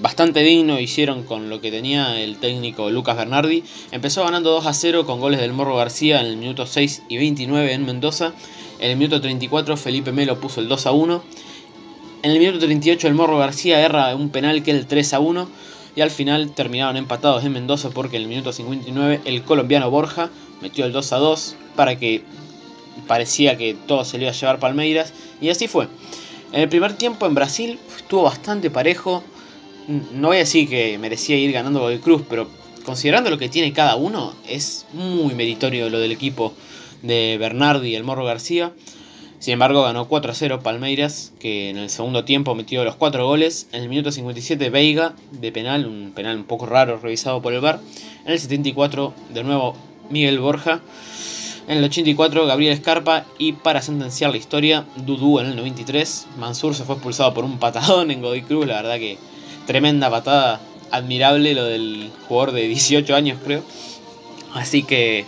bastante 0.00 0.40
digno 0.40 0.78
hicieron 0.78 1.24
con 1.24 1.48
lo 1.50 1.60
que 1.60 1.70
tenía 1.70 2.20
el 2.20 2.38
técnico 2.38 2.90
Lucas 2.90 3.16
Bernardi. 3.16 3.64
Empezó 3.90 4.24
ganando 4.24 4.50
2 4.50 4.66
a 4.66 4.72
0 4.72 5.06
con 5.06 5.20
goles 5.20 5.40
del 5.40 5.52
Morro 5.52 5.76
García 5.76 6.20
en 6.20 6.26
el 6.26 6.36
minuto 6.36 6.66
6 6.66 7.02
y 7.08 7.16
29 7.16 7.72
en 7.72 7.84
Mendoza. 7.84 8.32
En 8.78 8.90
el 8.90 8.96
minuto 8.96 9.20
34 9.20 9.76
Felipe 9.76 10.12
Melo 10.12 10.38
puso 10.40 10.60
el 10.60 10.68
2 10.68 10.86
a 10.86 10.92
1. 10.92 11.22
En 12.22 12.30
el 12.30 12.38
minuto 12.38 12.58
38 12.58 13.08
el 13.08 13.14
Morro 13.14 13.38
García 13.38 13.80
erra 13.80 14.14
un 14.14 14.30
penal 14.30 14.62
que 14.62 14.72
es 14.72 14.76
el 14.76 14.86
3 14.86 15.14
a 15.14 15.20
1. 15.20 15.48
Y 15.96 16.00
al 16.00 16.10
final 16.10 16.52
terminaron 16.52 16.96
empatados 16.96 17.44
en 17.44 17.52
Mendoza 17.52 17.90
porque 17.90 18.16
en 18.16 18.22
el 18.22 18.28
minuto 18.28 18.52
59 18.52 19.22
el 19.24 19.42
colombiano 19.42 19.90
Borja 19.90 20.30
metió 20.60 20.84
el 20.84 20.92
2 20.92 21.12
a 21.12 21.16
2 21.16 21.56
para 21.74 21.98
que 21.98 22.22
parecía 23.08 23.56
que 23.56 23.74
todo 23.74 24.04
se 24.04 24.18
le 24.18 24.24
iba 24.24 24.30
a 24.30 24.34
llevar 24.34 24.60
Palmeiras 24.60 25.12
y 25.40 25.48
así 25.48 25.66
fue. 25.66 25.88
En 26.52 26.60
el 26.60 26.68
primer 26.68 26.92
tiempo 26.92 27.26
en 27.26 27.34
Brasil 27.34 27.78
estuvo 27.96 28.22
bastante 28.22 28.70
parejo. 28.70 29.24
No 30.12 30.28
voy 30.28 30.36
a 30.36 30.40
decir 30.40 30.68
que 30.68 30.96
merecía 30.98 31.36
ir 31.36 31.50
ganando 31.50 31.80
Godoy 31.80 31.98
Cruz, 31.98 32.22
pero 32.28 32.48
considerando 32.84 33.30
lo 33.30 33.38
que 33.38 33.48
tiene 33.48 33.72
cada 33.72 33.96
uno, 33.96 34.34
es 34.48 34.86
muy 34.92 35.34
meritorio 35.34 35.90
lo 35.90 35.98
del 35.98 36.12
equipo 36.12 36.54
de 37.02 37.36
Bernardi 37.38 37.90
y 37.90 37.94
el 37.96 38.04
Morro 38.04 38.24
García. 38.24 38.72
Sin 39.38 39.52
embargo, 39.52 39.82
ganó 39.82 40.08
4 40.08 40.32
a 40.32 40.34
0 40.34 40.60
Palmeiras, 40.62 41.32
que 41.38 41.70
en 41.70 41.76
el 41.76 41.90
segundo 41.90 42.24
tiempo 42.24 42.54
metió 42.54 42.82
los 42.84 42.96
4 42.96 43.24
goles. 43.26 43.68
En 43.72 43.82
el 43.82 43.88
minuto 43.88 44.10
57, 44.10 44.68
Veiga 44.70 45.14
de 45.30 45.52
penal, 45.52 45.86
un 45.86 46.12
penal 46.14 46.36
un 46.36 46.44
poco 46.44 46.66
raro 46.66 46.98
revisado 46.98 47.40
por 47.40 47.52
el 47.52 47.60
VAR. 47.60 47.80
En 48.24 48.32
el 48.32 48.40
74, 48.40 49.14
de 49.32 49.44
nuevo, 49.44 49.76
Miguel 50.10 50.40
Borja 50.40 50.80
En 51.68 51.76
el 51.76 51.84
84, 51.84 52.46
Gabriel 52.46 52.72
Escarpa. 52.72 53.26
Y 53.36 53.52
para 53.52 53.82
sentenciar 53.82 54.30
la 54.30 54.38
historia, 54.38 54.86
Dudu 54.96 55.38
en 55.38 55.48
el 55.48 55.56
93. 55.56 56.26
Mansur 56.38 56.74
se 56.74 56.84
fue 56.84 56.94
expulsado 56.94 57.34
por 57.34 57.44
un 57.44 57.58
patadón 57.58 58.10
en 58.10 58.22
Godoy 58.22 58.40
Cruz. 58.40 58.66
La 58.66 58.76
verdad 58.76 58.96
que 58.96 59.18
tremenda 59.66 60.10
patada. 60.10 60.60
Admirable 60.90 61.52
lo 61.52 61.66
del 61.66 62.10
jugador 62.26 62.52
de 62.52 62.62
18 62.62 63.14
años, 63.14 63.38
creo. 63.44 63.62
Así 64.54 64.82
que 64.82 65.26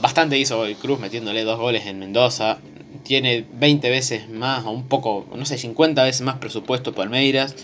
bastante 0.00 0.38
hizo 0.38 0.56
Godoy 0.56 0.76
Cruz 0.76 1.00
metiéndole 1.00 1.42
dos 1.42 1.58
goles 1.58 1.86
en 1.86 1.98
Mendoza. 1.98 2.58
Tiene 3.02 3.44
20 3.54 3.90
veces 3.90 4.28
más, 4.30 4.64
o 4.64 4.70
un 4.70 4.84
poco, 4.84 5.26
no 5.34 5.44
sé, 5.44 5.58
50 5.58 6.04
veces 6.04 6.20
más 6.20 6.36
presupuesto 6.36 6.92
Palmeiras. 6.92 7.56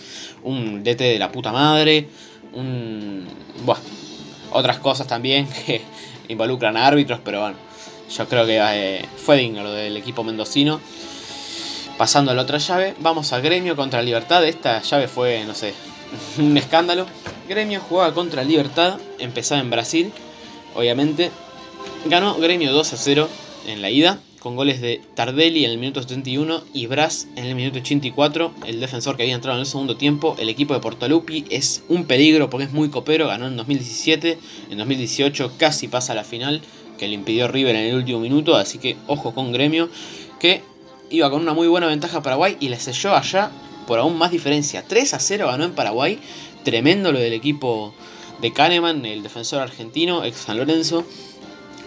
Un 0.42 0.82
DT 0.82 0.98
de 1.04 1.18
la 1.20 1.30
puta 1.30 1.52
madre. 1.52 2.08
Un. 2.52 3.28
Buah, 3.64 3.78
otras 4.50 4.78
cosas 4.78 5.06
también 5.06 5.46
que 5.66 5.82
involucran 6.26 6.76
a 6.76 6.88
árbitros, 6.88 7.20
pero 7.24 7.42
bueno, 7.42 7.67
yo 8.10 8.28
creo 8.28 8.46
que 8.46 8.58
eh, 8.60 9.04
fue 9.16 9.36
digno 9.36 9.62
lo 9.62 9.72
del 9.72 9.96
equipo 9.96 10.24
mendocino. 10.24 10.80
Pasando 11.96 12.30
a 12.30 12.34
la 12.34 12.42
otra 12.42 12.58
llave, 12.58 12.94
vamos 13.00 13.32
a 13.32 13.40
Gremio 13.40 13.74
contra 13.74 14.02
Libertad. 14.02 14.46
Esta 14.46 14.80
llave 14.82 15.08
fue, 15.08 15.44
no 15.44 15.54
sé, 15.54 15.74
un 16.38 16.56
escándalo. 16.56 17.06
Gremio 17.48 17.80
jugaba 17.80 18.14
contra 18.14 18.44
Libertad, 18.44 18.98
empezaba 19.18 19.60
en 19.60 19.70
Brasil, 19.70 20.12
obviamente. 20.74 21.30
Ganó 22.06 22.36
Gremio 22.36 22.72
2 22.72 22.92
a 22.92 22.96
0 22.96 23.28
en 23.66 23.82
la 23.82 23.90
ida 23.90 24.18
con 24.38 24.56
goles 24.56 24.80
de 24.80 25.00
Tardelli 25.14 25.64
en 25.64 25.72
el 25.72 25.78
minuto 25.78 26.00
71 26.02 26.62
y 26.72 26.86
Bras 26.86 27.26
en 27.36 27.44
el 27.44 27.54
minuto 27.54 27.78
84, 27.78 28.54
el 28.66 28.80
defensor 28.80 29.16
que 29.16 29.24
había 29.24 29.34
entrado 29.34 29.58
en 29.58 29.60
el 29.60 29.66
segundo 29.66 29.96
tiempo. 29.96 30.36
El 30.38 30.48
equipo 30.48 30.74
de 30.74 30.80
Portalupi 30.80 31.44
es 31.50 31.82
un 31.88 32.04
peligro 32.04 32.48
porque 32.48 32.64
es 32.64 32.72
muy 32.72 32.88
copero, 32.88 33.26
ganó 33.26 33.46
en 33.46 33.56
2017, 33.56 34.38
en 34.70 34.78
2018 34.78 35.52
casi 35.58 35.88
pasa 35.88 36.12
a 36.12 36.16
la 36.16 36.24
final, 36.24 36.62
que 36.98 37.08
le 37.08 37.14
impidió 37.14 37.48
River 37.48 37.76
en 37.76 37.86
el 37.86 37.94
último 37.94 38.20
minuto, 38.20 38.56
así 38.56 38.78
que 38.78 38.96
ojo 39.06 39.34
con 39.34 39.52
Gremio, 39.52 39.88
que 40.38 40.62
iba 41.10 41.30
con 41.30 41.40
una 41.40 41.54
muy 41.54 41.68
buena 41.68 41.86
ventaja 41.86 42.18
a 42.18 42.22
Paraguay 42.22 42.56
y 42.60 42.68
le 42.68 42.78
selló 42.78 43.14
allá 43.14 43.50
por 43.86 43.98
aún 43.98 44.18
más 44.18 44.30
diferencia. 44.30 44.84
3 44.86 45.14
a 45.14 45.18
0 45.18 45.46
ganó 45.46 45.64
en 45.64 45.72
Paraguay, 45.72 46.18
tremendo 46.64 47.12
lo 47.12 47.18
del 47.18 47.32
equipo 47.32 47.94
de 48.42 48.52
Kahneman, 48.52 49.06
el 49.06 49.22
defensor 49.22 49.62
argentino, 49.62 50.24
ex 50.24 50.36
San 50.36 50.58
Lorenzo 50.58 51.04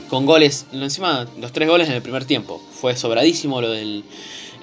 con 0.10 0.26
goles, 0.26 0.66
encima 0.74 1.26
los 1.40 1.54
tres 1.54 1.70
goles 1.70 1.88
en 1.88 1.96
el 1.96 2.02
primer 2.02 2.26
tiempo. 2.26 2.62
Fue 2.74 2.98
sobradísimo 2.98 3.62
lo 3.62 3.70
del 3.70 4.04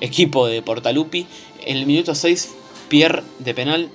equipo 0.00 0.46
de 0.46 0.60
Portalupi. 0.60 1.26
En 1.64 1.78
el 1.78 1.86
minuto 1.86 2.14
6, 2.14 2.54
Pierre 2.88 3.22
de 3.38 3.54
penal. 3.54 3.90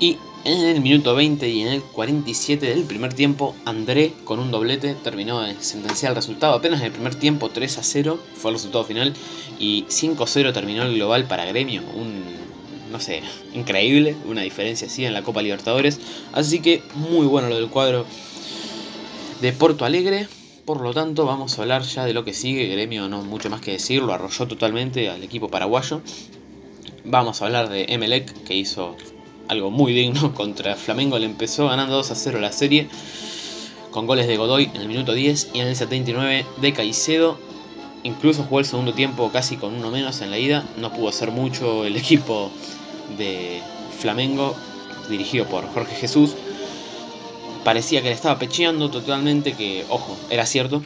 Y 0.00 0.18
en 0.44 0.64
el 0.64 0.80
minuto 0.80 1.14
20 1.14 1.48
y 1.48 1.62
en 1.62 1.68
el 1.68 1.82
47 1.82 2.66
del 2.66 2.84
primer 2.84 3.14
tiempo, 3.14 3.54
André 3.64 4.12
con 4.24 4.40
un 4.40 4.50
doblete 4.50 4.94
terminó 4.94 5.40
de 5.40 5.54
sentenciar 5.60 6.10
el 6.10 6.16
resultado. 6.16 6.54
Apenas 6.54 6.80
en 6.80 6.86
el 6.86 6.92
primer 6.92 7.14
tiempo 7.14 7.50
3 7.50 7.78
a 7.78 7.82
0 7.82 8.18
fue 8.34 8.50
el 8.50 8.56
resultado 8.56 8.84
final 8.84 9.14
y 9.58 9.84
5 9.88 10.24
a 10.24 10.26
0 10.26 10.52
terminó 10.52 10.82
el 10.82 10.94
global 10.94 11.26
para 11.26 11.44
Gremio. 11.44 11.82
Un, 11.94 12.24
no 12.90 12.98
sé, 12.98 13.22
increíble, 13.54 14.16
una 14.26 14.42
diferencia 14.42 14.88
así 14.88 15.04
en 15.04 15.14
la 15.14 15.22
Copa 15.22 15.42
Libertadores. 15.42 16.00
Así 16.32 16.60
que 16.60 16.82
muy 16.94 17.26
bueno 17.26 17.48
lo 17.48 17.56
del 17.56 17.68
cuadro 17.68 18.04
de 19.40 19.52
Porto 19.52 19.84
Alegre. 19.84 20.26
Por 20.64 20.80
lo 20.80 20.92
tanto, 20.92 21.24
vamos 21.24 21.58
a 21.58 21.62
hablar 21.62 21.82
ya 21.82 22.04
de 22.04 22.14
lo 22.14 22.24
que 22.24 22.34
sigue. 22.34 22.66
Gremio 22.66 23.08
no 23.08 23.22
mucho 23.22 23.48
más 23.48 23.60
que 23.60 23.72
decir, 23.72 24.02
lo 24.02 24.12
arrolló 24.12 24.46
totalmente 24.48 25.08
al 25.08 25.22
equipo 25.22 25.48
paraguayo. 25.48 26.02
Vamos 27.04 27.42
a 27.42 27.46
hablar 27.46 27.68
de 27.68 27.86
Emelec, 27.88 28.32
que 28.44 28.54
hizo 28.54 28.96
algo 29.48 29.70
muy 29.70 29.92
digno 29.92 30.34
contra 30.34 30.76
Flamengo. 30.76 31.18
Le 31.18 31.26
empezó 31.26 31.68
ganando 31.68 31.94
2 31.96 32.10
a 32.10 32.14
0 32.14 32.40
la 32.40 32.52
serie, 32.52 32.88
con 33.90 34.06
goles 34.06 34.26
de 34.26 34.36
Godoy 34.36 34.70
en 34.74 34.80
el 34.80 34.88
minuto 34.88 35.12
10 35.12 35.50
y 35.54 35.60
en 35.60 35.68
el 35.68 35.76
79 35.76 36.46
de 36.60 36.72
Caicedo. 36.72 37.38
Incluso 38.04 38.42
jugó 38.44 38.58
el 38.58 38.66
segundo 38.66 38.94
tiempo 38.94 39.30
casi 39.32 39.56
con 39.56 39.74
uno 39.74 39.90
menos 39.90 40.20
en 40.20 40.30
la 40.30 40.38
ida. 40.38 40.64
No 40.78 40.92
pudo 40.92 41.08
hacer 41.08 41.30
mucho 41.30 41.84
el 41.84 41.96
equipo 41.96 42.50
de 43.18 43.60
Flamengo, 43.98 44.54
dirigido 45.08 45.46
por 45.46 45.66
Jorge 45.72 45.94
Jesús 45.94 46.34
parecía 47.64 48.02
que 48.02 48.08
le 48.08 48.14
estaba 48.14 48.38
pecheando 48.38 48.90
totalmente, 48.90 49.52
que 49.52 49.84
ojo, 49.88 50.16
era 50.30 50.46
cierto, 50.46 50.82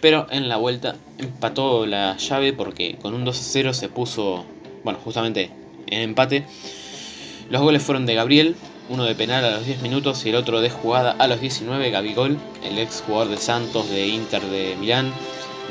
pero 0.00 0.26
en 0.30 0.48
la 0.48 0.56
vuelta 0.56 0.96
empató 1.18 1.86
la 1.86 2.16
llave 2.16 2.52
porque 2.52 2.96
con 3.00 3.14
un 3.14 3.24
2 3.24 3.38
a 3.38 3.42
0 3.42 3.74
se 3.74 3.88
puso, 3.88 4.44
bueno, 4.84 4.98
justamente 5.04 5.50
en 5.86 6.02
empate. 6.02 6.46
Los 7.50 7.62
goles 7.62 7.82
fueron 7.82 8.06
de 8.06 8.14
Gabriel, 8.14 8.54
uno 8.88 9.02
de 9.02 9.16
penal 9.16 9.44
a 9.44 9.50
los 9.50 9.66
10 9.66 9.82
minutos 9.82 10.24
y 10.24 10.28
el 10.28 10.36
otro 10.36 10.60
de 10.60 10.70
jugada 10.70 11.16
a 11.18 11.26
los 11.26 11.40
19, 11.40 11.90
Gabigol, 11.90 12.38
el 12.62 12.78
ex 12.78 13.02
jugador 13.04 13.28
de 13.28 13.38
Santos, 13.38 13.90
de 13.90 14.06
Inter 14.06 14.40
de 14.42 14.76
Milán, 14.78 15.12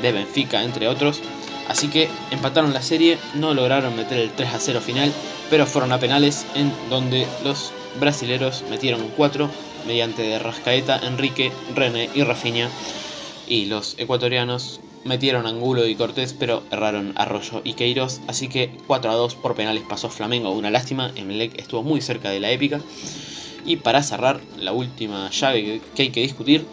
de 0.02 0.12
Benfica, 0.12 0.62
entre 0.62 0.88
otros. 0.88 1.22
Así 1.68 1.88
que 1.88 2.10
empataron 2.30 2.74
la 2.74 2.82
serie, 2.82 3.16
no 3.34 3.54
lograron 3.54 3.96
meter 3.96 4.18
el 4.18 4.30
3 4.30 4.54
a 4.54 4.60
0 4.60 4.80
final, 4.82 5.10
pero 5.48 5.64
fueron 5.64 5.90
a 5.92 5.98
penales 5.98 6.44
en 6.54 6.70
donde 6.90 7.26
los 7.44 7.72
brasileros 7.98 8.62
metieron 8.68 9.00
4 9.16 9.48
mediante 9.86 10.38
Rascaeta, 10.38 11.00
Enrique, 11.02 11.50
René 11.74 12.10
y 12.14 12.24
Rafinha. 12.24 12.68
Y 13.48 13.66
los 13.66 13.94
ecuatorianos 13.98 14.80
metieron 15.04 15.46
Angulo 15.46 15.86
y 15.86 15.94
Cortés, 15.94 16.34
pero 16.38 16.62
erraron 16.70 17.12
Arroyo 17.16 17.62
y 17.64 17.74
Queiroz. 17.74 18.20
Así 18.26 18.48
que 18.48 18.70
4 18.86 19.10
a 19.10 19.14
2 19.14 19.34
por 19.36 19.54
penales 19.54 19.82
pasó 19.88 20.08
Flamengo. 20.08 20.50
Una 20.50 20.70
lástima, 20.70 21.12
Emelec 21.16 21.58
estuvo 21.58 21.82
muy 21.82 22.00
cerca 22.00 22.30
de 22.30 22.40
la 22.40 22.50
épica. 22.50 22.80
Y 23.64 23.76
para 23.76 24.02
cerrar, 24.02 24.40
la 24.58 24.72
última 24.72 25.30
llave 25.30 25.80
que 25.94 26.02
hay 26.02 26.10
que 26.10 26.22
discutir. 26.22 26.66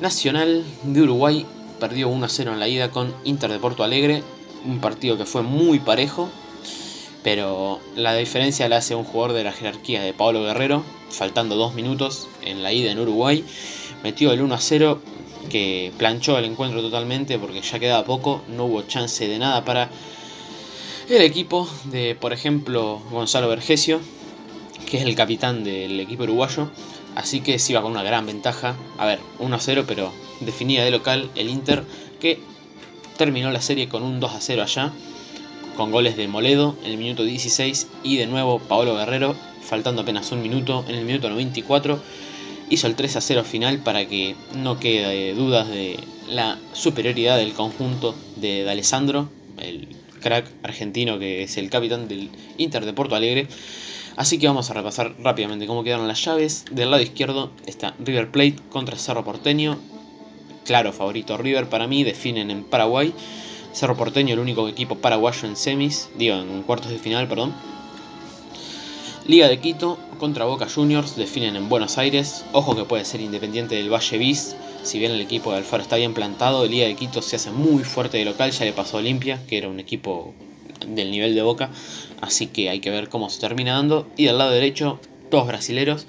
Nacional 0.00 0.64
de 0.82 1.02
Uruguay 1.02 1.46
perdió 1.80 2.08
1 2.08 2.24
a 2.24 2.28
0 2.28 2.52
en 2.52 2.60
la 2.60 2.68
ida 2.68 2.90
con 2.90 3.14
Inter 3.24 3.50
de 3.50 3.58
Porto 3.58 3.84
Alegre. 3.84 4.22
Un 4.64 4.80
partido 4.80 5.16
que 5.16 5.26
fue 5.26 5.42
muy 5.42 5.78
parejo. 5.78 6.28
Pero 7.22 7.80
la 7.96 8.14
diferencia 8.14 8.68
la 8.68 8.76
hace 8.76 8.94
un 8.94 9.04
jugador 9.04 9.34
de 9.34 9.42
la 9.42 9.52
jerarquía 9.52 10.00
de 10.00 10.12
Pablo 10.12 10.44
Guerrero, 10.44 10.84
faltando 11.10 11.56
dos 11.56 11.74
minutos 11.74 12.28
en 12.42 12.62
la 12.62 12.72
ida 12.72 12.92
en 12.92 13.00
Uruguay. 13.00 13.44
Metió 14.04 14.32
el 14.32 14.42
1 14.42 14.54
a 14.54 14.60
0 14.60 15.00
que 15.48 15.92
planchó 15.98 16.38
el 16.38 16.44
encuentro 16.44 16.80
totalmente 16.80 17.38
porque 17.38 17.60
ya 17.60 17.78
quedaba 17.78 18.04
poco, 18.04 18.42
no 18.48 18.64
hubo 18.66 18.82
chance 18.82 19.26
de 19.26 19.38
nada 19.38 19.64
para 19.64 19.90
el 21.08 21.22
equipo 21.22 21.68
de, 21.84 22.14
por 22.14 22.32
ejemplo, 22.32 23.02
Gonzalo 23.10 23.48
Vergesio, 23.48 24.00
que 24.90 24.98
es 24.98 25.04
el 25.04 25.14
capitán 25.14 25.64
del 25.64 25.98
equipo 26.00 26.24
uruguayo. 26.24 26.70
Así 27.14 27.40
que 27.40 27.58
se 27.58 27.72
iba 27.72 27.82
con 27.82 27.92
una 27.92 28.02
gran 28.02 28.26
ventaja. 28.26 28.76
A 28.98 29.06
ver, 29.06 29.20
1 29.38 29.56
a 29.56 29.60
0, 29.60 29.84
pero 29.86 30.12
definía 30.40 30.84
de 30.84 30.90
local 30.90 31.30
el 31.34 31.48
Inter, 31.48 31.84
que 32.20 32.40
terminó 33.16 33.50
la 33.50 33.62
serie 33.62 33.88
con 33.88 34.02
un 34.02 34.20
2 34.20 34.34
a 34.34 34.40
0 34.40 34.62
allá 34.62 34.92
con 35.76 35.92
goles 35.92 36.16
de 36.16 36.26
Moledo 36.26 36.74
en 36.84 36.92
el 36.92 36.98
minuto 36.98 37.22
16 37.22 37.88
y 38.02 38.16
de 38.16 38.26
nuevo 38.26 38.58
Paolo 38.58 38.96
Guerrero, 38.96 39.36
faltando 39.62 40.02
apenas 40.02 40.32
un 40.32 40.42
minuto, 40.42 40.84
en 40.88 40.96
el 40.96 41.04
minuto 41.04 41.28
94, 41.28 42.00
hizo 42.70 42.86
el 42.86 42.94
3 42.94 43.16
a 43.16 43.20
0 43.20 43.44
final 43.44 43.78
para 43.78 44.06
que 44.06 44.34
no 44.54 44.78
quede 44.78 45.34
dudas 45.34 45.68
de 45.68 45.98
la 46.28 46.58
superioridad 46.72 47.36
del 47.36 47.52
conjunto 47.52 48.14
de 48.36 48.68
Alessandro, 48.68 49.28
el 49.58 49.88
crack 50.20 50.50
argentino 50.62 51.18
que 51.18 51.44
es 51.44 51.56
el 51.56 51.70
capitán 51.70 52.08
del 52.08 52.30
Inter 52.58 52.84
de 52.84 52.92
Porto 52.92 53.14
Alegre. 53.14 53.48
Así 54.16 54.38
que 54.38 54.46
vamos 54.46 54.70
a 54.70 54.74
repasar 54.74 55.14
rápidamente 55.18 55.66
cómo 55.66 55.84
quedaron 55.84 56.08
las 56.08 56.24
llaves. 56.24 56.64
Del 56.70 56.90
lado 56.90 57.02
izquierdo 57.02 57.52
está 57.66 57.94
River 57.98 58.30
Plate 58.30 58.56
contra 58.70 58.96
Cerro 58.96 59.24
Porteño. 59.24 59.78
Claro, 60.64 60.92
favorito 60.92 61.36
River 61.36 61.68
para 61.68 61.86
mí, 61.86 62.02
definen 62.02 62.50
en 62.50 62.64
Paraguay. 62.64 63.12
Cerro 63.72 63.94
Porteño, 63.94 64.32
el 64.32 64.40
único 64.40 64.68
equipo 64.68 64.96
paraguayo 64.96 65.46
en 65.46 65.54
semis, 65.54 66.08
digo, 66.16 66.36
en 66.36 66.62
cuartos 66.62 66.90
de 66.90 66.98
final, 66.98 67.28
perdón. 67.28 67.54
Liga 69.28 69.48
de 69.48 69.58
Quito 69.58 69.98
contra 70.20 70.44
Boca 70.44 70.68
Juniors 70.72 71.16
definen 71.16 71.56
en 71.56 71.68
Buenos 71.68 71.98
Aires. 71.98 72.44
Ojo 72.52 72.76
que 72.76 72.84
puede 72.84 73.04
ser 73.04 73.20
independiente 73.20 73.74
del 73.74 73.92
Valle 73.92 74.18
Bis. 74.18 74.54
Si 74.84 75.00
bien 75.00 75.10
el 75.10 75.20
equipo 75.20 75.50
de 75.50 75.56
Alfaro 75.56 75.82
está 75.82 75.96
bien 75.96 76.14
plantado, 76.14 76.64
Liga 76.64 76.86
de 76.86 76.94
Quito 76.94 77.20
se 77.22 77.34
hace 77.34 77.50
muy 77.50 77.82
fuerte 77.82 78.18
de 78.18 78.24
local. 78.24 78.52
Ya 78.52 78.64
le 78.64 78.72
pasó 78.72 78.98
Olimpia, 78.98 79.40
que 79.48 79.58
era 79.58 79.68
un 79.68 79.80
equipo 79.80 80.32
del 80.86 81.10
nivel 81.10 81.34
de 81.34 81.42
Boca. 81.42 81.70
Así 82.20 82.46
que 82.46 82.70
hay 82.70 82.78
que 82.78 82.90
ver 82.90 83.08
cómo 83.08 83.28
se 83.28 83.40
termina 83.40 83.72
dando. 83.72 84.06
Y 84.16 84.26
del 84.26 84.38
lado 84.38 84.52
derecho, 84.52 85.00
dos 85.28 85.48
brasileros. 85.48 86.06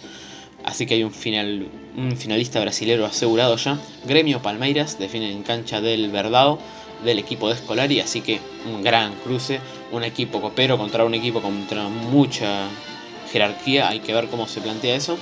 Así 0.64 0.86
que 0.86 0.94
hay 0.94 1.04
un, 1.04 1.12
final, 1.12 1.70
un 1.98 2.16
finalista 2.18 2.60
brasilero 2.60 3.04
asegurado 3.04 3.56
ya. 3.56 3.80
Gremio 4.06 4.44
Palmeiras 4.44 5.00
definen 5.00 5.32
en 5.32 5.42
cancha 5.42 5.82
del 5.82 6.12
Verdado 6.12 6.60
del 7.04 7.18
equipo 7.18 7.48
de 7.48 7.56
Escolari, 7.56 8.00
así 8.00 8.22
que 8.22 8.40
un 8.72 8.82
gran 8.84 9.14
cruce, 9.24 9.60
un 9.92 10.04
equipo 10.04 10.42
copero 10.42 10.78
contra 10.78 11.06
un 11.06 11.14
equipo 11.14 11.42
contra 11.42 11.88
mucha 11.90 12.68
jerarquía, 13.38 13.89
hay 13.89 14.00
que 14.00 14.13
ver 14.13 14.27
cómo 14.27 14.48
se 14.48 14.62
plantea 14.62 14.96
eso. 14.96 15.17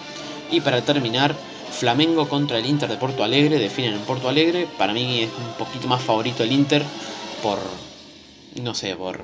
Y 0.51 0.61
para 0.61 0.81
terminar, 0.81 1.35
Flamengo 1.71 2.29
contra 2.29 2.57
el 2.57 2.65
Inter 2.65 2.89
de 2.89 2.97
Porto 2.97 3.23
Alegre, 3.23 3.59
definen 3.59 3.93
en 3.93 4.01
Porto 4.01 4.29
Alegre, 4.29 4.67
para 4.77 4.93
mí 4.93 5.21
es 5.21 5.29
un 5.29 5.57
poquito 5.57 5.87
más 5.87 6.01
favorito 6.01 6.43
el 6.43 6.51
Inter 6.51 6.83
por, 7.43 7.59
no 8.61 8.73
sé, 8.73 8.95
por 8.95 9.23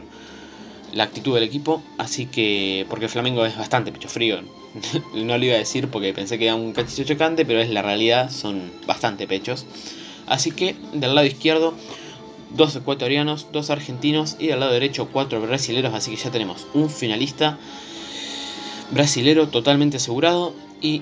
la 0.91 1.05
actitud 1.05 1.33
del 1.35 1.43
equipo, 1.43 1.81
así 1.97 2.25
que, 2.25 2.85
porque 2.89 3.07
Flamengo 3.07 3.45
es 3.45 3.57
bastante 3.57 3.93
pecho 3.93 4.09
frío, 4.09 4.41
no 5.13 5.37
lo 5.37 5.45
iba 5.45 5.55
a 5.55 5.59
decir 5.59 5.87
porque 5.87 6.13
pensé 6.13 6.37
que 6.37 6.45
era 6.45 6.55
un 6.55 6.73
cachillo 6.73 7.05
chocante, 7.05 7.45
pero 7.45 7.61
es 7.61 7.69
la 7.69 7.81
realidad, 7.81 8.29
son 8.29 8.71
bastante 8.85 9.27
pechos. 9.27 9.65
Así 10.27 10.51
que 10.51 10.75
del 10.93 11.15
lado 11.15 11.27
izquierdo, 11.27 11.73
dos 12.55 12.75
ecuatorianos, 12.75 13.47
dos 13.51 13.69
argentinos 13.69 14.35
y 14.39 14.47
del 14.47 14.59
lado 14.59 14.73
derecho, 14.73 15.07
cuatro 15.11 15.41
brasileros. 15.41 15.93
Así 15.93 16.11
que 16.11 16.17
ya 16.17 16.31
tenemos 16.31 16.67
un 16.73 16.89
finalista 16.89 17.57
brasilero 18.91 19.47
totalmente 19.47 19.97
asegurado. 19.97 20.53
Y 20.81 21.01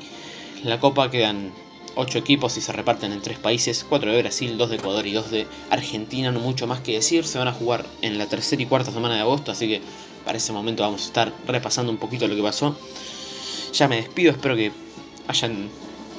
la 0.63 0.79
copa 0.79 1.09
quedan 1.11 1.51
ocho 1.95 2.17
equipos 2.17 2.57
y 2.57 2.61
se 2.61 2.71
reparten 2.71 3.11
en 3.11 3.21
tres 3.21 3.39
países, 3.39 3.85
cuatro 3.87 4.11
de 4.11 4.21
Brasil, 4.21 4.57
dos 4.57 4.69
de 4.69 4.77
Ecuador 4.77 5.05
y 5.07 5.13
dos 5.13 5.31
de 5.31 5.47
Argentina, 5.69 6.31
no 6.31 6.39
mucho 6.39 6.67
más 6.67 6.79
que 6.81 6.93
decir, 6.93 7.25
se 7.25 7.37
van 7.37 7.47
a 7.47 7.53
jugar 7.53 7.85
en 8.01 8.17
la 8.17 8.25
tercera 8.27 8.61
y 8.61 8.65
cuarta 8.65 8.91
semana 8.91 9.15
de 9.15 9.21
agosto, 9.21 9.51
así 9.51 9.67
que 9.67 9.81
para 10.23 10.37
ese 10.37 10.53
momento 10.53 10.83
vamos 10.83 11.03
a 11.03 11.05
estar 11.05 11.33
repasando 11.47 11.91
un 11.91 11.97
poquito 11.97 12.27
lo 12.27 12.35
que 12.35 12.43
pasó. 12.43 12.77
Ya 13.73 13.87
me 13.87 13.97
despido, 13.97 14.31
espero 14.31 14.55
que 14.55 14.71
hayan 15.27 15.69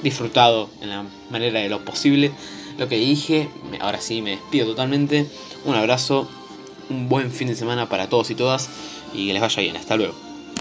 disfrutado 0.03 0.69
en 0.81 0.89
la 0.89 1.05
manera 1.29 1.59
de 1.59 1.69
lo 1.69 1.83
posible 1.85 2.31
lo 2.77 2.87
que 2.87 2.97
dije. 2.97 3.49
Ahora 3.79 4.01
sí, 4.01 4.21
me 4.21 4.31
despido 4.31 4.67
totalmente. 4.67 5.27
Un 5.65 5.75
abrazo, 5.75 6.27
un 6.89 7.09
buen 7.09 7.31
fin 7.31 7.47
de 7.47 7.55
semana 7.55 7.89
para 7.89 8.09
todos 8.09 8.29
y 8.31 8.35
todas 8.35 8.69
y 9.13 9.27
que 9.27 9.33
les 9.33 9.41
vaya 9.41 9.61
bien. 9.61 9.77
Hasta 9.77 9.97
luego. 9.97 10.30